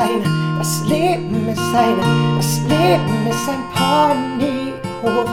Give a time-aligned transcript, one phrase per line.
[0.00, 5.28] eine, das Leben ist eine, das Leben ist ein Ponyhof.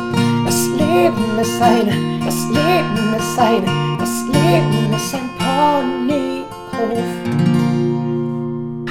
[0.45, 6.47] Das Leben ist eine, das Leben ist eine, das Leben ist ein Ponyhof.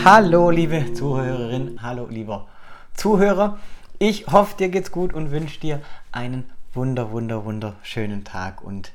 [0.05, 2.47] Hallo liebe Zuhörerin, hallo lieber
[2.95, 3.59] Zuhörer.
[3.99, 8.93] Ich hoffe, dir geht's gut und wünsche dir einen wunder, wunder, wunderschönen Tag und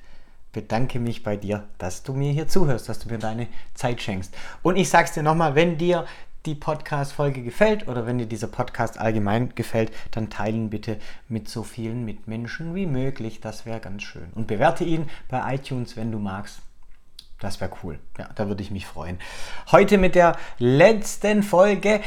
[0.51, 4.33] bedanke mich bei dir, dass du mir hier zuhörst, dass du mir deine Zeit schenkst.
[4.63, 6.05] Und ich sag's dir nochmal, wenn dir
[6.45, 11.63] die Podcast-Folge gefällt oder wenn dir dieser Podcast allgemein gefällt, dann teilen bitte mit so
[11.63, 13.41] vielen Mitmenschen wie möglich.
[13.41, 14.31] Das wäre ganz schön.
[14.33, 16.59] Und bewerte ihn bei iTunes, wenn du magst.
[17.39, 17.99] Das wäre cool.
[18.17, 19.19] Ja, da würde ich mich freuen.
[19.71, 22.01] Heute mit der letzten Folge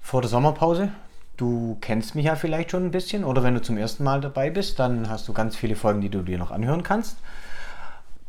[0.00, 0.92] vor der Sommerpause.
[1.36, 4.48] Du kennst mich ja vielleicht schon ein bisschen oder wenn du zum ersten Mal dabei
[4.48, 7.18] bist, dann hast du ganz viele Folgen, die du dir noch anhören kannst.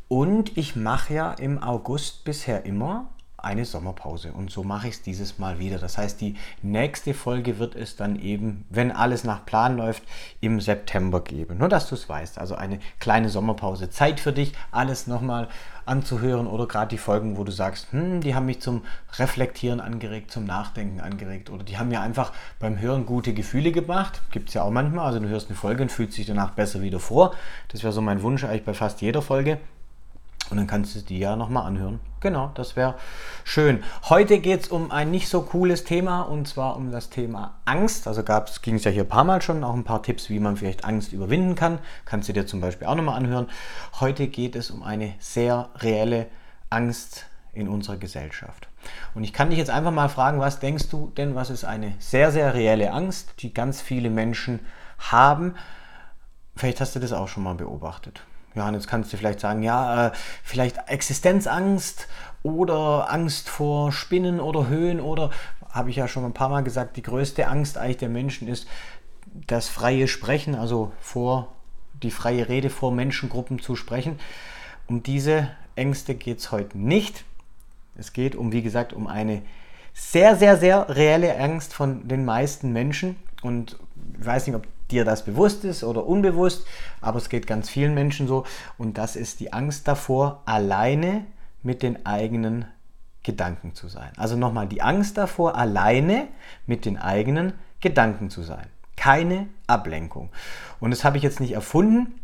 [0.08, 4.34] Und ich mache ja im August bisher immer eine Sommerpause.
[4.34, 5.78] Und so mache ich es dieses Mal wieder.
[5.78, 10.04] Das heißt, die nächste Folge wird es dann eben, wenn alles nach Plan läuft,
[10.42, 11.60] im September geben.
[11.60, 12.40] Nur, dass du es weißt.
[12.40, 13.90] Also eine kleine Sommerpause.
[13.90, 15.48] Zeit für dich, alles nochmal
[15.86, 18.84] anzuhören oder gerade die Folgen, wo du sagst, hm, die haben mich zum
[19.18, 24.22] Reflektieren angeregt, zum Nachdenken angeregt oder die haben mir einfach beim Hören gute Gefühle gebracht.
[24.32, 25.06] Gibt es ja auch manchmal.
[25.06, 27.34] Also du hörst eine Folge und fühlst dich danach besser wieder vor.
[27.70, 29.60] Das wäre so mein Wunsch eigentlich bei fast jeder Folge.
[30.50, 32.00] Und dann kannst du die ja nochmal anhören.
[32.20, 32.96] Genau, das wäre
[33.44, 33.84] schön.
[34.10, 38.08] Heute geht es um ein nicht so cooles Thema und zwar um das Thema Angst.
[38.08, 38.24] Also
[38.62, 40.86] ging es ja hier ein paar Mal schon, auch ein paar Tipps, wie man vielleicht
[40.86, 41.80] Angst überwinden kann.
[42.06, 43.48] Kannst du dir zum Beispiel auch nochmal anhören.
[44.00, 46.28] Heute geht es um eine sehr reelle
[46.70, 48.68] Angst in unserer Gesellschaft.
[49.16, 51.94] Und ich kann dich jetzt einfach mal fragen, was denkst du denn, was ist eine
[52.00, 54.60] sehr, sehr reelle Angst, die ganz viele Menschen
[54.98, 55.56] haben?
[56.56, 58.22] Vielleicht hast du das auch schon mal beobachtet.
[58.58, 60.12] Johannes, kannst du vielleicht sagen, ja, äh,
[60.44, 62.08] vielleicht Existenzangst
[62.44, 65.32] oder Angst vor Spinnen oder Höhen oder,
[65.70, 68.68] habe ich ja schon ein paar Mal gesagt, die größte Angst eigentlich der Menschen ist
[69.48, 71.54] das freie Sprechen, also vor
[72.02, 74.20] die freie Rede vor Menschengruppen zu sprechen.
[74.88, 77.26] Um diese Ängste geht es heute nicht.
[77.98, 79.42] Es geht um, wie gesagt, um eine
[79.94, 83.16] sehr, sehr, sehr reelle Angst von den meisten Menschen.
[83.42, 83.78] Und
[84.20, 86.66] ich weiß nicht, ob dir das bewusst ist oder unbewusst,
[87.02, 88.46] aber es geht ganz vielen Menschen so.
[88.78, 91.26] Und das ist die Angst davor, alleine
[91.64, 92.66] mit den eigenen
[93.24, 94.12] Gedanken zu sein.
[94.16, 96.28] Also nochmal die Angst davor, alleine
[96.66, 98.68] mit den eigenen Gedanken zu sein.
[98.96, 100.30] Keine Ablenkung.
[100.80, 102.20] Und das habe ich jetzt nicht erfunden,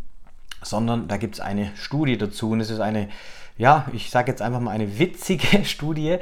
[0.61, 2.51] sondern da gibt es eine Studie dazu.
[2.51, 3.09] Und es ist eine,
[3.57, 6.19] ja, ich sage jetzt einfach mal eine witzige Studie.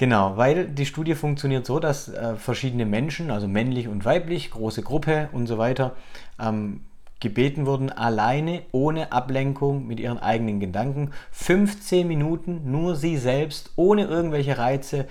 [0.00, 4.82] Genau, weil die Studie funktioniert so, dass äh, verschiedene Menschen, also männlich und weiblich, große
[4.82, 5.94] Gruppe und so weiter,
[6.40, 6.80] ähm,
[7.20, 14.06] gebeten wurden, alleine, ohne Ablenkung, mit ihren eigenen Gedanken, 15 Minuten nur sie selbst, ohne
[14.06, 15.06] irgendwelche Reize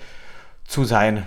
[0.64, 1.24] zu sein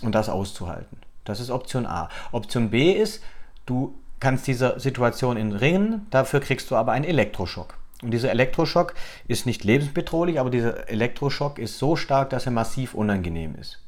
[0.00, 0.96] und das auszuhalten.
[1.26, 2.08] Das ist Option A.
[2.32, 3.22] Option B ist,
[3.66, 7.74] du kannst dieser Situation entringen, dafür kriegst du aber einen Elektroschock.
[8.02, 8.94] Und dieser Elektroschock
[9.26, 13.80] ist nicht lebensbedrohlich, aber dieser Elektroschock ist so stark, dass er massiv unangenehm ist.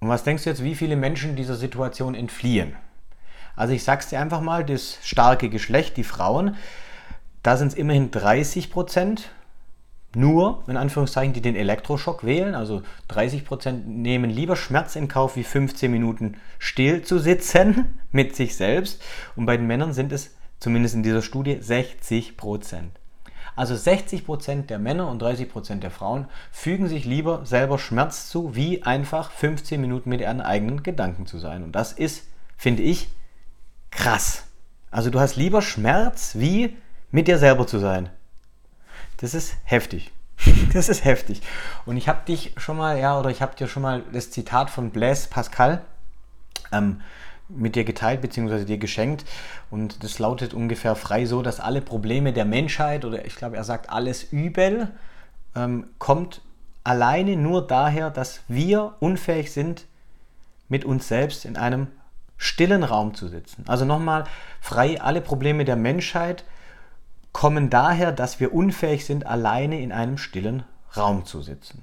[0.00, 2.76] Und was denkst du jetzt, wie viele Menschen dieser Situation entfliehen?
[3.56, 6.56] Also ich sag's dir einfach mal, das starke Geschlecht, die Frauen,
[7.42, 9.30] da sind es immerhin 30 Prozent,
[10.14, 12.54] nur in Anführungszeichen, die den Elektroschock wählen.
[12.54, 18.36] Also 30 Prozent nehmen lieber Schmerz in Kauf, wie 15 Minuten still zu sitzen mit
[18.36, 19.02] sich selbst.
[19.36, 22.92] Und bei den Männern sind es zumindest in dieser Studie, 60 Prozent.
[23.56, 28.28] Also 60 Prozent der Männer und 30 Prozent der Frauen fügen sich lieber selber Schmerz
[28.28, 31.64] zu, wie einfach 15 Minuten mit ihren eigenen Gedanken zu sein.
[31.64, 33.08] Und das ist, finde ich,
[33.90, 34.44] krass.
[34.90, 36.76] Also du hast lieber Schmerz, wie
[37.10, 38.10] mit dir selber zu sein.
[39.18, 40.12] Das ist heftig.
[40.72, 41.42] Das ist heftig.
[41.84, 44.70] Und ich habe dich schon mal, ja, oder ich habe dir schon mal das Zitat
[44.70, 45.82] von Blaise Pascal
[46.70, 47.00] ähm,
[47.48, 48.64] mit dir geteilt bzw.
[48.64, 49.24] dir geschenkt.
[49.70, 53.64] Und das lautet ungefähr frei so, dass alle Probleme der Menschheit oder ich glaube, er
[53.64, 54.88] sagt alles Übel
[55.54, 56.40] ähm, kommt
[56.84, 59.86] alleine nur daher, dass wir unfähig sind,
[60.68, 61.88] mit uns selbst in einem
[62.36, 63.64] stillen Raum zu sitzen.
[63.66, 64.24] Also nochmal
[64.60, 66.44] frei, alle Probleme der Menschheit
[67.32, 70.62] kommen daher, dass wir unfähig sind, alleine in einem stillen
[70.96, 71.82] Raum zu sitzen.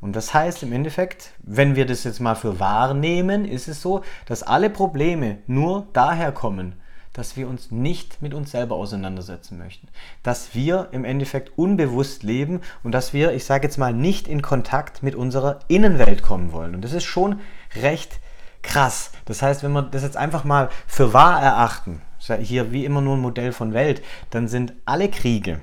[0.00, 4.02] Und das heißt im Endeffekt, wenn wir das jetzt mal für wahrnehmen, ist es so,
[4.26, 6.74] dass alle Probleme nur daher kommen,
[7.12, 9.88] dass wir uns nicht mit uns selber auseinandersetzen möchten.
[10.22, 14.40] Dass wir im Endeffekt unbewusst leben und dass wir, ich sage jetzt mal, nicht in
[14.40, 16.76] Kontakt mit unserer Innenwelt kommen wollen.
[16.76, 17.40] Und das ist schon
[17.74, 18.20] recht
[18.62, 19.10] krass.
[19.24, 22.02] Das heißt, wenn wir das jetzt einfach mal für wahr erachten,
[22.40, 25.60] hier wie immer nur ein Modell von Welt, dann sind alle Kriege,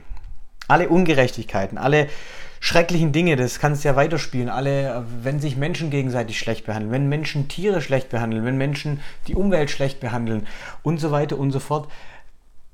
[0.68, 2.08] alle Ungerechtigkeiten, alle
[2.66, 7.08] schrecklichen Dinge, das kannst du ja weiterspielen, alle, wenn sich Menschen gegenseitig schlecht behandeln, wenn
[7.08, 10.48] Menschen Tiere schlecht behandeln, wenn Menschen die Umwelt schlecht behandeln
[10.82, 11.88] und so weiter und so fort,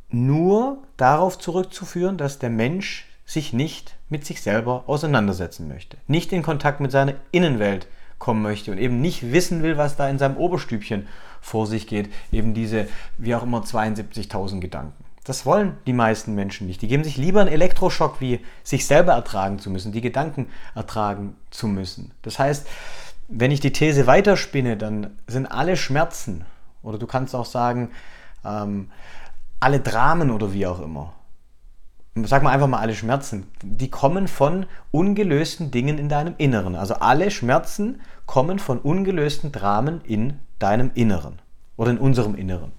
[0.09, 6.41] nur darauf zurückzuführen, dass der Mensch sich nicht mit sich selber auseinandersetzen möchte, nicht in
[6.41, 7.87] Kontakt mit seiner Innenwelt
[8.17, 11.05] kommen möchte und eben nicht wissen will, was da in seinem Oberstübchen
[11.41, 12.87] vor sich geht, eben diese,
[13.17, 15.03] wie auch immer, 72.000 Gedanken.
[15.23, 16.81] Das wollen die meisten Menschen nicht.
[16.81, 21.35] Die geben sich lieber einen Elektroschock, wie sich selber ertragen zu müssen, die Gedanken ertragen
[21.51, 22.11] zu müssen.
[22.23, 22.67] Das heißt,
[23.27, 26.45] wenn ich die These weiterspinne, dann sind alle Schmerzen,
[26.81, 27.91] oder du kannst auch sagen,
[28.43, 28.89] ähm,
[29.59, 31.13] alle Dramen oder wie auch immer,
[32.15, 36.75] sag mal einfach mal alle Schmerzen, die kommen von ungelösten Dingen in deinem Inneren.
[36.75, 41.39] Also alle Schmerzen kommen von ungelösten Dramen in deinem Inneren
[41.77, 42.73] oder in unserem Inneren.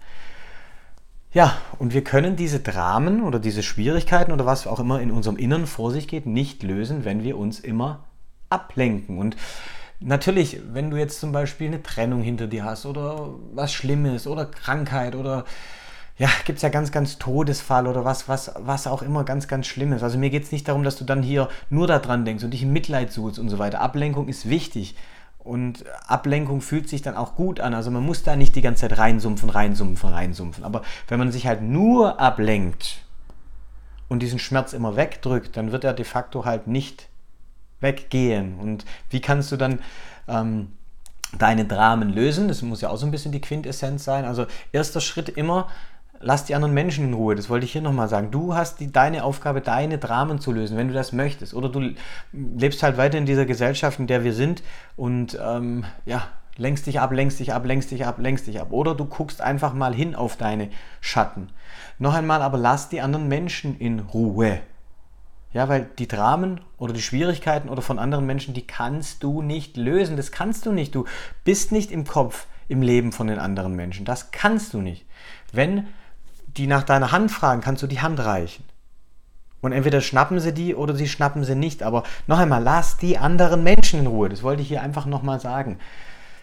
[1.35, 5.39] Ja, und wir können diese Dramen oder diese Schwierigkeiten oder was auch immer in unserem
[5.39, 8.05] Inneren vor sich geht, nicht lösen, wenn wir uns immer
[8.51, 9.17] ablenken.
[9.19, 9.37] Und
[9.99, 14.45] natürlich, wenn du jetzt zum Beispiel eine Trennung hinter dir hast oder was Schlimmes oder
[14.45, 15.47] Krankheit oder
[16.19, 19.67] ja, gibt es ja ganz, ganz Todesfall oder was, was, was auch immer ganz, ganz
[19.67, 20.03] Schlimmes.
[20.03, 22.63] Also mir geht es nicht darum, dass du dann hier nur daran denkst und dich
[22.63, 23.81] in Mitleid suchst und so weiter.
[23.81, 24.97] Ablenkung ist wichtig.
[25.45, 27.75] Und Ablenkung fühlt sich dann auch gut an.
[27.75, 30.65] Also man muss da nicht die ganze Zeit reinsumpfen, reinsumpfen, reinsumpfen.
[30.65, 32.99] Aber wenn man sich halt nur ablenkt
[34.09, 37.09] und diesen Schmerz immer wegdrückt, dann wird er de facto halt nicht
[37.81, 38.59] weggehen.
[38.61, 39.81] Und wie kannst du dann
[40.29, 40.73] ähm,
[41.37, 42.47] deine Dramen lösen?
[42.47, 44.25] Das muss ja auch so ein bisschen die Quintessenz sein.
[44.25, 45.69] Also erster Schritt immer
[46.23, 47.35] lass die anderen Menschen in Ruhe.
[47.35, 48.31] Das wollte ich hier nochmal sagen.
[48.31, 51.53] Du hast die, deine Aufgabe, deine Dramen zu lösen, wenn du das möchtest.
[51.55, 51.91] Oder du
[52.33, 54.63] lebst halt weiter in dieser Gesellschaft, in der wir sind
[54.97, 58.69] und ähm, ja, lenkst dich ab, lenkst dich ab, lenkst dich ab, lenkst dich ab.
[58.71, 60.71] Oder du guckst einfach mal hin auf deine
[61.01, 61.49] Schatten.
[61.99, 64.61] Noch einmal, aber lass die anderen Menschen in Ruhe.
[65.53, 69.77] Ja, weil die Dramen oder die Schwierigkeiten oder von anderen Menschen, die kannst du nicht
[69.77, 70.17] lösen.
[70.17, 70.95] Das kannst du nicht.
[70.95, 71.05] Du
[71.45, 74.07] bist nicht im Kopf, im Leben von den anderen Menschen.
[74.07, 75.05] Das kannst du nicht.
[75.53, 75.89] Wenn
[76.57, 78.65] die nach deiner Hand fragen, kannst du die Hand reichen.
[79.61, 81.83] Und entweder schnappen sie die oder sie schnappen sie nicht.
[81.83, 84.29] Aber noch einmal, lass die anderen Menschen in Ruhe.
[84.29, 85.79] Das wollte ich hier einfach nochmal sagen.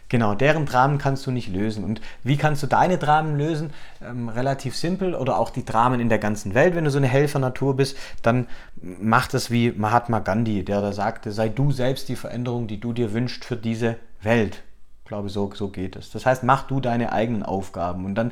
[0.08, 1.84] Genau, deren Dramen kannst du nicht lösen.
[1.84, 3.72] Und wie kannst du deine Dramen lösen?
[4.02, 5.14] Ähm, relativ simpel.
[5.14, 6.76] Oder auch die Dramen in der ganzen Welt.
[6.76, 8.48] Wenn du so eine Helfernatur bist, dann
[8.82, 12.94] mach das wie Mahatma Gandhi, der da sagte, sei du selbst die Veränderung, die du
[12.94, 14.64] dir wünschst für diese Welt
[15.10, 16.12] glaube, so, so geht es.
[16.12, 18.06] Das heißt, mach du deine eigenen Aufgaben.
[18.06, 18.32] Und dann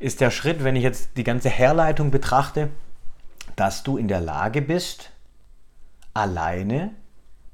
[0.00, 2.70] ist der Schritt, wenn ich jetzt die ganze Herleitung betrachte,
[3.54, 5.10] dass du in der Lage bist,
[6.14, 6.90] alleine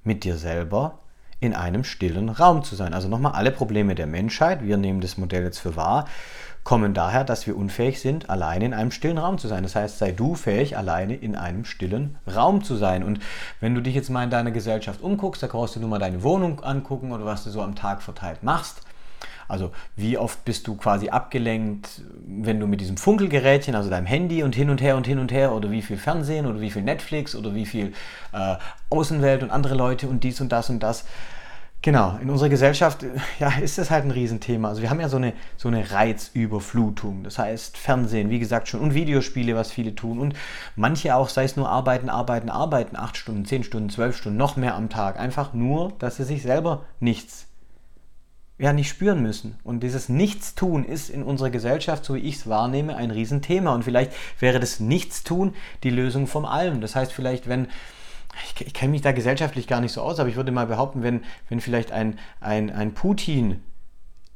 [0.05, 1.01] mit dir selber
[1.41, 2.95] in einem stillen Raum zu sein.
[2.95, 6.07] Also nochmal alle Probleme der Menschheit, wir nehmen das Modell jetzt für wahr,
[6.65, 9.63] kommen daher, dass wir unfähig sind, alleine in einem stillen Raum zu sein.
[9.63, 13.03] Das heißt, sei du fähig, alleine in einem stillen Raum zu sein.
[13.03, 13.21] Und
[13.61, 16.23] wenn du dich jetzt mal in deiner Gesellschaft umguckst, da brauchst du nur mal deine
[16.23, 18.83] Wohnung angucken oder was du so am Tag verteilt machst.
[19.49, 24.43] Also wie oft bist du quasi abgelenkt, wenn du mit diesem Funkelgerätchen, also deinem Handy
[24.43, 26.83] und hin und her und hin und her oder wie viel Fernsehen oder wie viel
[26.83, 27.93] Netflix oder wie viel
[28.33, 28.57] äh,
[28.89, 31.05] Außenwelt und andere Leute und dies und das und das.
[31.85, 33.05] Genau, in unserer Gesellschaft
[33.41, 34.69] ja, ist das halt ein Riesenthema.
[34.69, 37.25] Also wir haben ja so eine, so eine Reizüberflutung.
[37.25, 40.21] Das heißt Fernsehen, wie gesagt schon, und Videospiele, was viele tun.
[40.21, 40.37] Und
[40.77, 44.55] manche auch, sei es nur arbeiten, arbeiten, arbeiten, acht Stunden, zehn Stunden, zwölf Stunden, noch
[44.57, 45.19] mehr am Tag.
[45.19, 47.49] Einfach nur, dass sie sich selber nichts,
[48.59, 49.59] ja, nicht spüren müssen.
[49.65, 53.75] Und dieses Nichtstun ist in unserer Gesellschaft, so wie ich es wahrnehme, ein Riesenthema.
[53.75, 56.81] Und vielleicht wäre das Nichtstun die Lösung von allem.
[56.81, 57.67] Das heißt vielleicht, wenn
[58.45, 61.03] ich, ich kenne mich da gesellschaftlich gar nicht so aus, aber ich würde mal behaupten,
[61.03, 63.63] wenn, wenn vielleicht ein, ein, ein Putin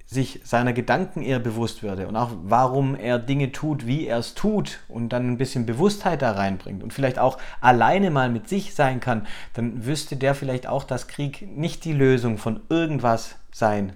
[0.06, 4.34] sich seiner Gedanken eher bewusst würde und auch warum er Dinge tut, wie er es
[4.34, 8.74] tut und dann ein bisschen Bewusstheit da reinbringt und vielleicht auch alleine mal mit sich
[8.74, 13.94] sein kann, dann wüsste der vielleicht auch, dass Krieg nicht die Lösung von irgendwas sein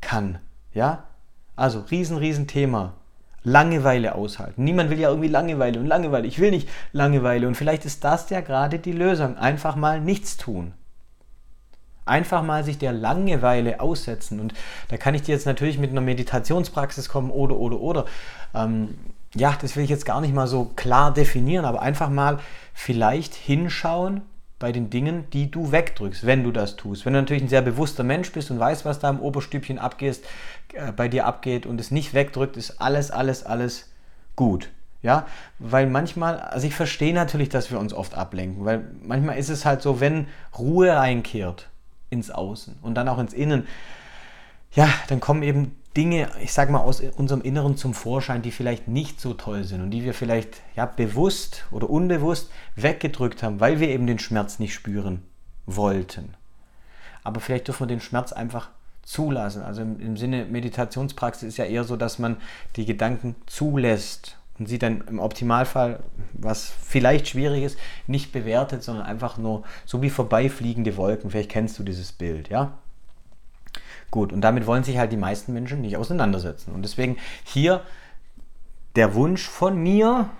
[0.00, 0.38] kann.
[0.72, 1.04] Ja?
[1.56, 2.94] Also riesen, riesen Thema.
[3.44, 4.64] Langeweile aushalten.
[4.64, 6.26] Niemand will ja irgendwie Langeweile und Langeweile.
[6.26, 7.46] Ich will nicht Langeweile.
[7.46, 9.36] Und vielleicht ist das ja gerade die Lösung.
[9.36, 10.74] Einfach mal nichts tun.
[12.04, 14.40] Einfach mal sich der Langeweile aussetzen.
[14.40, 14.54] Und
[14.88, 18.04] da kann ich dir jetzt natürlich mit einer Meditationspraxis kommen oder, oder, oder.
[18.54, 18.94] Ähm,
[19.34, 22.38] ja, das will ich jetzt gar nicht mal so klar definieren, aber einfach mal
[22.72, 24.22] vielleicht hinschauen,
[24.58, 27.06] bei den Dingen, die du wegdrückst, wenn du das tust.
[27.06, 30.20] Wenn du natürlich ein sehr bewusster Mensch bist und weißt, was da im Oberstübchen abgeht,
[30.72, 33.90] äh, bei dir abgeht und es nicht wegdrückt, ist alles, alles, alles
[34.34, 34.70] gut.
[35.00, 35.26] Ja,
[35.60, 39.64] weil manchmal, also ich verstehe natürlich, dass wir uns oft ablenken, weil manchmal ist es
[39.64, 40.26] halt so, wenn
[40.58, 41.68] Ruhe einkehrt
[42.10, 43.68] ins Außen und dann auch ins Innen,
[44.72, 48.88] ja, dann kommen eben Dinge, ich sag mal, aus unserem Inneren zum Vorschein, die vielleicht
[48.88, 53.80] nicht so toll sind und die wir vielleicht ja, bewusst oder unbewusst weggedrückt haben, weil
[53.80, 55.22] wir eben den Schmerz nicht spüren
[55.66, 56.34] wollten.
[57.24, 58.70] Aber vielleicht dürfen wir den Schmerz einfach
[59.02, 59.62] zulassen.
[59.62, 62.36] Also im, im Sinne Meditationspraxis ist ja eher so, dass man
[62.76, 66.00] die Gedanken zulässt und sie dann im Optimalfall,
[66.32, 71.30] was vielleicht schwierig ist, nicht bewertet, sondern einfach nur so wie vorbeifliegende Wolken.
[71.30, 72.78] Vielleicht kennst du dieses Bild, ja?
[74.10, 76.72] Gut, und damit wollen sich halt die meisten Menschen nicht auseinandersetzen.
[76.72, 77.82] Und deswegen hier
[78.96, 80.30] der Wunsch von mir,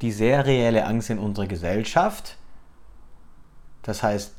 [0.00, 2.36] die sehr reelle Angst in unserer Gesellschaft.
[3.82, 4.32] Das heißt,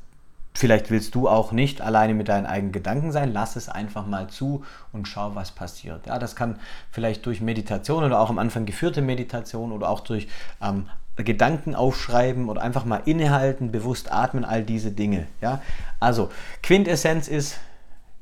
[0.54, 3.34] vielleicht willst du auch nicht alleine mit deinen eigenen Gedanken sein.
[3.34, 4.64] Lass es einfach mal zu
[4.94, 6.08] und schau, was passiert.
[6.08, 6.60] Ja, das kann
[6.92, 10.28] vielleicht durch Meditation oder auch am Anfang geführte Meditation oder auch durch
[10.62, 15.28] ähm, Gedanken aufschreiben oder einfach mal innehalten, bewusst atmen, all diese Dinge.
[15.42, 15.62] Ja,
[16.00, 16.30] also
[16.64, 17.58] Quintessenz ist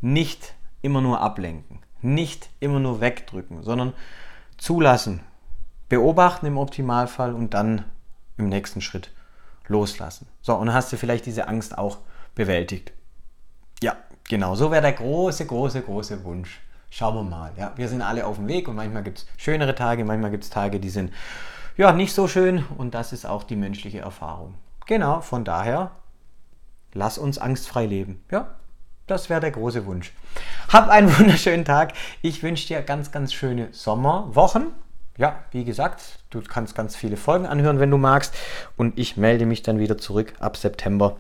[0.02, 3.94] nicht immer nur ablenken, nicht immer nur wegdrücken, sondern
[4.58, 5.22] zulassen,
[5.90, 7.86] beobachten im Optimalfall und dann
[8.38, 9.12] im nächsten Schritt
[9.68, 10.28] loslassen.
[10.42, 12.00] So, und dann hast du vielleicht diese Angst auch
[12.36, 12.94] bewältigt.
[13.82, 13.96] Ja,
[14.28, 16.62] genau, so wäre der große, große, große Wunsch.
[16.90, 17.52] Schauen wir mal.
[17.58, 20.44] Ja, wir sind alle auf dem Weg und manchmal gibt es schönere Tage, manchmal gibt
[20.44, 21.12] es Tage, die sind
[21.78, 24.56] ja nicht so schön und das ist auch die menschliche Erfahrung.
[24.86, 25.92] Genau, von daher,
[26.94, 28.24] lass uns angstfrei leben.
[28.32, 28.56] Ja,
[29.08, 30.12] das wäre der große Wunsch.
[30.70, 31.94] Hab einen wunderschönen Tag.
[32.22, 34.68] Ich wünsche dir ganz, ganz schöne Sommerwochen.
[35.18, 38.36] Ja, wie gesagt, du kannst ganz viele Folgen anhören, wenn du magst.
[38.76, 41.16] Und ich melde mich dann wieder zurück ab September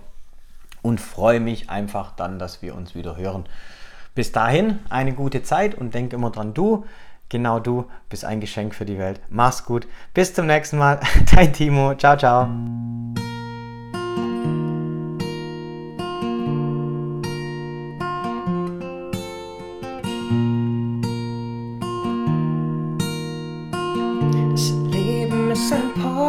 [0.82, 3.46] und freue mich einfach dann, dass wir uns wieder hören.
[4.13, 6.86] Bis dahin eine gute Zeit und denk immer dran, du,
[7.30, 9.20] genau du, bist ein Geschenk für die Welt.
[9.30, 9.88] Mach's gut.
[10.13, 11.00] Bis zum nächsten Mal.
[11.36, 11.96] Dein Timo.
[11.96, 12.50] Ciao, ciao.